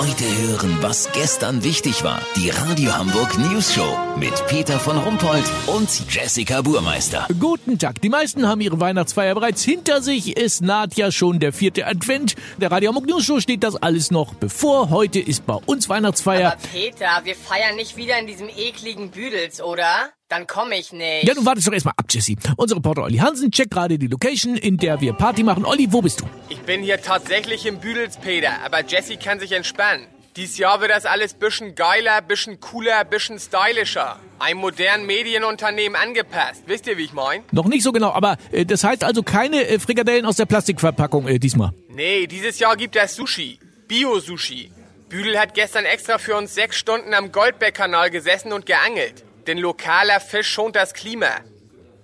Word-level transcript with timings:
Heute 0.00 0.24
hören, 0.24 0.78
was 0.80 1.12
gestern 1.12 1.62
wichtig 1.62 2.02
war. 2.02 2.22
Die 2.34 2.48
Radio 2.48 2.96
Hamburg 2.96 3.36
News 3.36 3.74
Show 3.74 3.98
mit 4.16 4.32
Peter 4.46 4.80
von 4.80 4.96
Rumpold 4.96 5.44
und 5.66 5.90
Jessica 6.08 6.62
Burmeister. 6.62 7.28
Guten 7.38 7.78
Tag. 7.78 8.00
Die 8.00 8.08
meisten 8.08 8.48
haben 8.48 8.62
ihre 8.62 8.80
Weihnachtsfeier 8.80 9.34
bereits 9.34 9.62
hinter 9.62 10.00
sich. 10.00 10.38
Es 10.38 10.62
naht 10.62 10.94
ja 10.94 11.12
schon 11.12 11.38
der 11.38 11.52
vierte 11.52 11.86
Advent. 11.86 12.34
Der 12.56 12.70
Radio 12.70 12.88
Hamburg 12.88 13.08
News 13.10 13.26
Show 13.26 13.40
steht 13.40 13.62
das 13.62 13.76
alles 13.76 14.10
noch 14.10 14.32
bevor. 14.32 14.88
Heute 14.88 15.20
ist 15.20 15.44
bei 15.44 15.56
uns 15.66 15.90
Weihnachtsfeier. 15.90 16.52
Aber 16.52 16.62
Peter, 16.72 17.20
wir 17.24 17.34
feiern 17.34 17.76
nicht 17.76 17.98
wieder 17.98 18.18
in 18.18 18.26
diesem 18.26 18.48
ekligen 18.48 19.10
Büdels, 19.10 19.60
oder? 19.60 20.14
Dann 20.30 20.46
komme 20.46 20.78
ich 20.78 20.92
nicht. 20.92 21.24
Ja, 21.26 21.34
du 21.34 21.44
wartest 21.44 21.66
doch 21.66 21.72
erstmal 21.72 21.94
ab, 21.96 22.06
Jesse. 22.08 22.36
Unser 22.56 22.76
Reporter 22.76 23.02
Olli 23.02 23.18
Hansen 23.18 23.50
checkt 23.50 23.72
gerade 23.72 23.98
die 23.98 24.06
Location, 24.06 24.56
in 24.56 24.76
der 24.76 25.00
wir 25.00 25.12
Party 25.12 25.42
machen. 25.42 25.64
Olli, 25.64 25.88
wo 25.90 26.00
bist 26.00 26.20
du? 26.20 26.24
Ich 26.48 26.60
bin 26.60 26.84
hier 26.84 27.02
tatsächlich 27.02 27.66
im 27.66 27.80
Büdels, 27.80 28.16
Peter, 28.16 28.52
aber 28.64 28.84
Jesse 28.86 29.16
kann 29.16 29.40
sich 29.40 29.50
entspannen. 29.50 30.06
Dies 30.36 30.56
Jahr 30.56 30.80
wird 30.80 30.92
das 30.92 31.04
alles 31.04 31.34
bisschen 31.34 31.74
geiler, 31.74 32.22
bisschen 32.22 32.60
cooler, 32.60 33.04
bisschen 33.04 33.40
stylischer. 33.40 34.20
Einem 34.38 34.60
modernen 34.60 35.04
Medienunternehmen 35.04 36.00
angepasst. 36.00 36.62
Wisst 36.66 36.86
ihr, 36.86 36.96
wie 36.96 37.06
ich 37.06 37.12
mein? 37.12 37.42
Noch 37.50 37.66
nicht 37.66 37.82
so 37.82 37.90
genau, 37.90 38.12
aber 38.12 38.36
äh, 38.52 38.64
das 38.64 38.84
heißt 38.84 39.02
also 39.02 39.24
keine 39.24 39.66
äh, 39.66 39.80
Frikadellen 39.80 40.24
aus 40.26 40.36
der 40.36 40.46
Plastikverpackung 40.46 41.26
äh, 41.26 41.40
diesmal. 41.40 41.72
Nee, 41.88 42.28
dieses 42.28 42.60
Jahr 42.60 42.76
gibt 42.76 42.94
es 42.94 43.16
Sushi. 43.16 43.58
Bio-Sushi. 43.88 44.70
Büdel 45.08 45.40
hat 45.40 45.54
gestern 45.54 45.84
extra 45.86 46.18
für 46.18 46.36
uns 46.36 46.54
sechs 46.54 46.76
Stunden 46.76 47.14
am 47.14 47.32
Goldbeck-Kanal 47.32 48.10
gesessen 48.10 48.52
und 48.52 48.64
geangelt. 48.64 49.24
Denn 49.50 49.58
lokaler 49.58 50.20
Fisch 50.20 50.48
schont 50.48 50.76
das 50.76 50.94
Klima. 50.94 51.40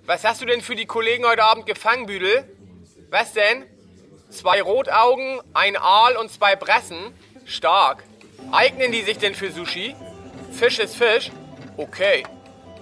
Was 0.05 0.25
hast 0.25 0.43
du 0.43 0.47
denn 0.47 0.63
für 0.63 0.75
die 0.75 0.87
Kollegen 0.87 1.25
heute 1.25 1.45
Abend 1.45 1.65
gefangen, 1.65 2.07
Büdel? 2.07 2.43
Was 3.09 3.35
denn? 3.35 3.63
Zwei 4.31 4.61
Rotaugen, 4.61 5.41
ein 5.55 5.77
Aal 5.77 6.17
und 6.17 6.29
zwei 6.29 6.57
Bressen? 6.57 6.99
Stark. 7.45 8.03
Eignen 8.51 8.91
die 8.91 9.03
sich 9.03 9.19
denn 9.19 9.37
für 9.37 9.53
Sushi? 9.53 9.95
Fisch 10.59 10.81
ist 10.81 10.97
Fisch? 10.97 11.31
Okay. 11.77 12.25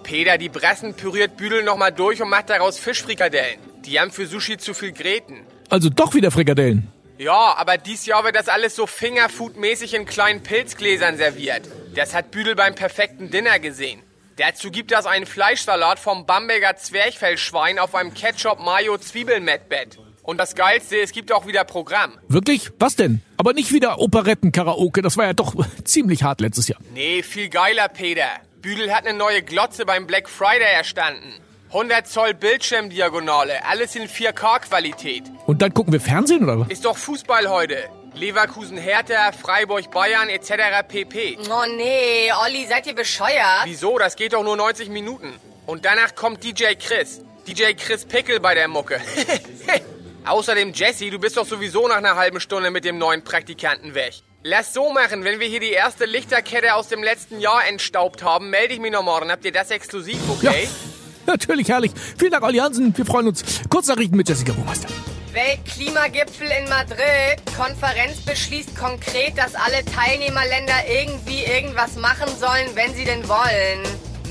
Peter, 0.02 0.38
die 0.38 0.48
Bressen 0.48 0.94
püriert 0.94 1.36
Büdel 1.36 1.62
nochmal 1.62 1.92
durch 1.92 2.22
und 2.22 2.30
macht 2.30 2.48
daraus 2.48 2.78
Fischfrikadellen. 2.78 3.60
Die 3.84 4.00
haben 4.00 4.12
für 4.12 4.26
Sushi 4.26 4.56
zu 4.56 4.72
viel 4.72 4.92
Gräten. 4.92 5.44
Also 5.68 5.90
doch 5.90 6.14
wieder 6.14 6.30
Frikadellen. 6.30 6.90
Ja, 7.18 7.54
aber 7.58 7.76
dies 7.76 8.06
Jahr 8.06 8.24
wird 8.24 8.34
das 8.34 8.48
alles 8.48 8.76
so 8.76 8.86
Fingerfood-mäßig 8.86 9.92
in 9.92 10.06
kleinen 10.06 10.42
Pilzgläsern 10.42 11.18
serviert. 11.18 11.68
Das 11.94 12.14
hat 12.14 12.30
Büdel 12.30 12.54
beim 12.54 12.74
perfekten 12.74 13.30
Dinner 13.30 13.58
gesehen. 13.58 14.02
Dazu 14.36 14.72
gibt 14.72 14.90
es 14.90 15.06
einen 15.06 15.26
Fleischsalat 15.26 16.00
vom 16.00 16.26
Bamberger 16.26 16.74
Zwerchfellschwein 16.74 17.78
auf 17.78 17.94
einem 17.94 18.12
Ketchup-Mayo-Zwiebelmettbett. 18.14 19.98
Und 20.24 20.38
das 20.38 20.56
Geilste, 20.56 20.96
es 20.96 21.12
gibt 21.12 21.30
auch 21.30 21.46
wieder 21.46 21.62
Programm. 21.62 22.18
Wirklich? 22.26 22.72
Was 22.80 22.96
denn? 22.96 23.22
Aber 23.36 23.52
nicht 23.52 23.72
wieder 23.72 24.00
Operetten-Karaoke. 24.00 25.02
Das 25.02 25.16
war 25.16 25.26
ja 25.26 25.34
doch 25.34 25.54
ziemlich 25.84 26.24
hart 26.24 26.40
letztes 26.40 26.66
Jahr. 26.66 26.80
Nee, 26.92 27.22
viel 27.22 27.48
geiler, 27.48 27.88
Peter. 27.88 28.26
Büdel 28.60 28.92
hat 28.92 29.06
eine 29.06 29.16
neue 29.16 29.42
Glotze 29.42 29.86
beim 29.86 30.08
Black 30.08 30.28
Friday 30.28 30.72
erstanden. 30.74 31.34
100 31.68 32.06
Zoll 32.08 32.34
Bildschirmdiagonale, 32.34 33.64
alles 33.66 33.94
in 33.94 34.08
4K-Qualität. 34.08 35.24
Und 35.46 35.62
dann 35.62 35.72
gucken 35.74 35.92
wir 35.92 36.00
Fernsehen 36.00 36.42
oder 36.42 36.60
was? 36.60 36.68
Ist 36.68 36.84
doch 36.84 36.96
Fußball 36.96 37.48
heute. 37.48 37.88
Leverkusen 38.14 38.76
Hertha, 38.76 39.32
Freiburg 39.32 39.90
Bayern 39.90 40.28
etc. 40.28 40.86
pp. 40.86 41.38
Oh 41.50 41.64
nee, 41.76 42.30
Olli, 42.44 42.64
seid 42.66 42.86
ihr 42.86 42.94
bescheuert? 42.94 43.64
Wieso? 43.64 43.98
Das 43.98 44.14
geht 44.14 44.32
doch 44.32 44.44
nur 44.44 44.56
90 44.56 44.88
Minuten. 44.88 45.32
Und 45.66 45.84
danach 45.84 46.14
kommt 46.14 46.44
DJ 46.44 46.74
Chris. 46.78 47.22
DJ 47.46 47.74
Chris 47.74 48.04
Pickel 48.04 48.40
bei 48.40 48.54
der 48.54 48.68
Mucke. 48.68 49.00
Außerdem 50.26 50.72
Jesse, 50.72 51.10
du 51.10 51.18
bist 51.18 51.36
doch 51.36 51.46
sowieso 51.46 51.88
nach 51.88 51.96
einer 51.96 52.14
halben 52.14 52.40
Stunde 52.40 52.70
mit 52.70 52.84
dem 52.84 52.98
neuen 52.98 53.24
Praktikanten 53.24 53.94
weg. 53.94 54.14
Lass 54.42 54.72
so 54.72 54.92
machen, 54.92 55.24
wenn 55.24 55.40
wir 55.40 55.48
hier 55.48 55.60
die 55.60 55.70
erste 55.70 56.04
Lichterkette 56.04 56.74
aus 56.74 56.88
dem 56.88 57.02
letzten 57.02 57.40
Jahr 57.40 57.66
entstaubt 57.66 58.22
haben, 58.22 58.50
melde 58.50 58.74
ich 58.74 58.80
mich 58.80 58.92
noch 58.92 59.02
morgen. 59.02 59.30
Habt 59.30 59.44
ihr 59.44 59.52
das 59.52 59.70
exklusiv, 59.70 60.18
okay? 60.30 60.64
Ja, 60.64 61.32
natürlich, 61.32 61.68
herrlich. 61.68 61.92
Vielen 62.18 62.30
Dank, 62.30 62.44
Olli 62.44 62.58
Hansen. 62.58 62.96
Wir 62.96 63.06
freuen 63.06 63.28
uns. 63.28 63.42
Kurznachrichten 63.68 64.16
mit 64.16 64.28
Jessica 64.28 64.52
Burmeister. 64.52 64.88
Weltklimagipfel 65.34 66.46
in 66.46 66.68
Madrid. 66.68 67.42
Konferenz 67.56 68.20
beschließt 68.20 68.76
konkret, 68.76 69.36
dass 69.36 69.56
alle 69.56 69.84
Teilnehmerländer 69.84 70.86
irgendwie 70.88 71.42
irgendwas 71.42 71.96
machen 71.96 72.28
sollen, 72.38 72.68
wenn 72.74 72.94
sie 72.94 73.04
denn 73.04 73.28
wollen. 73.28 73.82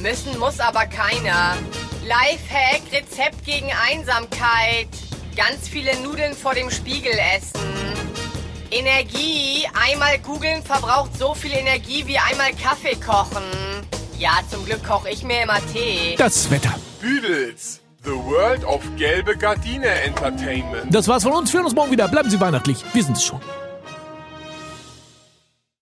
Müssen 0.01 0.39
muss 0.39 0.61
aber 0.61 0.85
keiner. 0.85 1.57
Lifehack, 2.05 2.81
Rezept 2.93 3.43
gegen 3.45 3.69
Einsamkeit. 3.89 4.87
Ganz 5.35 5.67
viele 5.67 5.93
Nudeln 5.99 6.33
vor 6.33 6.53
dem 6.53 6.71
Spiegel 6.71 7.13
essen. 7.35 7.61
Energie, 8.71 9.67
einmal 9.73 10.19
googeln 10.19 10.63
verbraucht 10.63 11.17
so 11.17 11.33
viel 11.33 11.51
Energie 11.51 12.07
wie 12.07 12.17
einmal 12.17 12.53
Kaffee 12.53 12.95
kochen. 12.95 13.43
Ja, 14.17 14.39
zum 14.49 14.65
Glück 14.65 14.83
koche 14.85 15.09
ich 15.09 15.23
mir 15.23 15.43
immer 15.43 15.59
Tee. 15.73 16.15
Das 16.17 16.49
Wetter. 16.49 16.73
Büdels. 17.01 17.82
The 18.03 18.11
World 18.11 18.65
of 18.65 18.81
Gelbe 18.97 19.37
Gardine 19.37 19.87
Entertainment. 19.87 20.93
Das 20.93 21.07
war's 21.07 21.23
von 21.23 21.31
uns. 21.31 21.53
Wir 21.53 21.59
hören 21.59 21.67
uns 21.67 21.75
morgen 21.75 21.89
wieder. 21.89 22.09
Bleiben 22.09 22.29
Sie 22.29 22.37
weihnachtlich. 22.37 22.83
Wir 22.93 23.01
sind 23.01 23.15
es 23.15 23.23
schon. 23.23 23.39